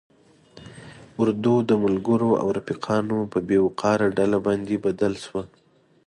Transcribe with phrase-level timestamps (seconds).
[1.21, 5.43] اردو د ملګرو او رفیقانو په بې وقاره ډله باندې بدل شوه.